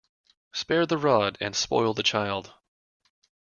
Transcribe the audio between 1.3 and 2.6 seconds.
and spoil the child.